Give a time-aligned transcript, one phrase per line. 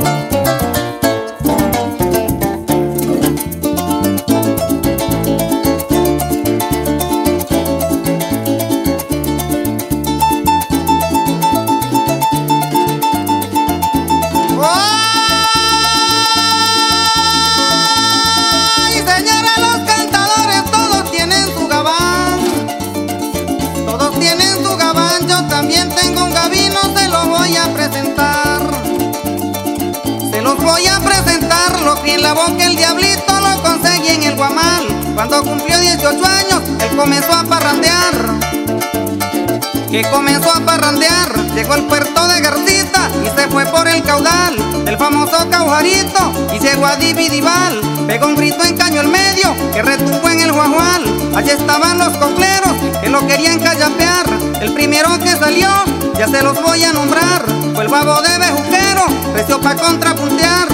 [0.00, 0.27] Thank you.
[30.68, 34.86] Voy a presentar, lo que en la boca el diablito lo conseguí en el guamal.
[35.14, 38.38] Cuando cumplió 18 años, él comenzó a parrandear.
[39.90, 44.84] Que comenzó a parrandear, llegó al puerto de Garcita y se fue por el caudal.
[44.84, 49.82] Del famoso Caujarito y llegó a Dividival, pegó un grito en caño el medio que
[49.82, 51.02] retumbó en el guajual,
[51.34, 54.26] allí estaban los copleros que lo querían callapear,
[54.60, 55.68] el primero que salió,
[56.18, 60.68] ya se los voy a nombrar, fue el babo de bejuquero, recio pa' contrapuntear,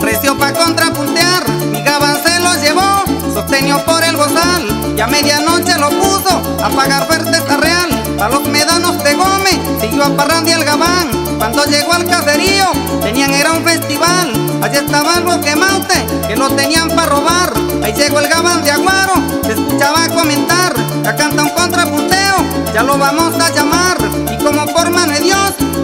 [0.00, 5.78] recio pa' contrapuntear, mi gabán se los llevó, sostenió por el bozal, y a medianoche
[5.78, 7.90] lo puso a pagar fuerte esta real.
[8.20, 11.08] A los medanos de Gómez siguió a parrandear el gabán.
[11.38, 12.66] Cuando llegó al caserío,
[13.02, 14.32] tenían era un festival.
[14.62, 17.52] Allí estaba el boquemaute, que lo tenían para robar.
[17.82, 20.74] Ahí llegó el gabán de Aguaro, se escuchaba comentar.
[21.02, 22.36] Ya canta un contrapunteo,
[22.72, 24.03] ya lo vamos a llamar.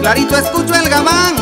[0.01, 1.35] Clarito escucho el gabán.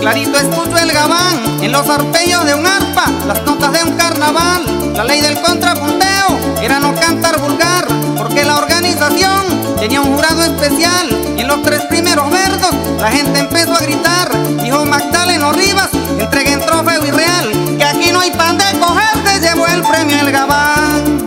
[0.00, 4.94] Clarito escucho el gabán en los arpegios de un arpa, las notas de un carnaval.
[4.94, 11.08] La ley del contrapunteo era no cantar vulgar, porque la organización tenía un jurado especial.
[11.36, 14.30] Y en los tres primeros versos la gente empezó a gritar,
[14.62, 19.40] dijo Magdaleno Rivas, entreguen trofeo y real, que aquí no hay pan de coger, se
[19.40, 21.17] llevó el premio el gabán.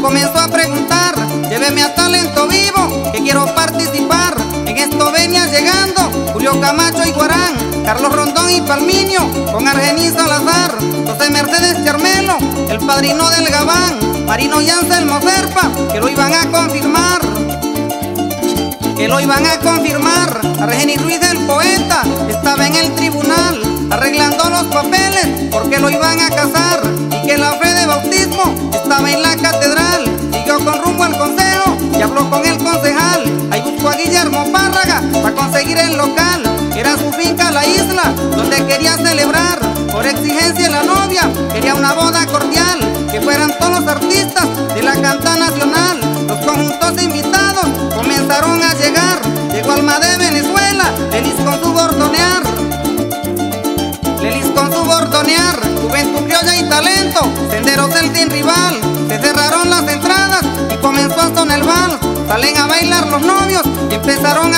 [0.00, 1.14] Comenzó a preguntar,
[1.48, 4.36] lléveme a talento vivo, que quiero participar.
[4.66, 7.54] En esto venía llegando Julio Camacho y Guarán,
[7.84, 9.20] Carlos Rondón y Palminio,
[9.52, 10.76] con Argenis Salazar,
[11.06, 12.38] José Mercedes Charmelo,
[12.68, 17.38] el padrino del Gabán, Marino y Anselmo Serpa, que lo iban a confirmar
[18.98, 20.40] que lo iban a confirmar.
[20.60, 26.28] Argenis Ruiz el poeta estaba en el tribunal arreglando los papeles porque lo iban a
[26.30, 26.82] casar
[27.12, 29.77] y que la fe de bautismo estaba en la catedral.
[30.64, 33.48] Con rumbo al consejo y habló con el concejal.
[33.50, 36.42] Ahí buscó a Guillermo Párraga para conseguir el local.
[36.76, 39.58] Era su finca la isla donde quería celebrar.
[39.90, 41.22] Por exigencia la novia
[41.52, 42.78] quería una boda cordial,
[43.10, 46.00] que fueran todos los artistas de la canta nacional.
[46.26, 49.20] Los conjuntos invitados comenzaron a llegar.
[49.52, 52.42] Llegó Alma de Venezuela, Lelis con su bordonear.
[54.20, 55.58] Lelis con su bordonear,
[55.88, 57.20] juventud criolla y talento,
[57.50, 58.80] senderos del sin rival.
[59.08, 61.98] Se cerraron las entradas y comenzó a sonar el vals.
[62.28, 64.57] Salen a bailar los novios y empezaron a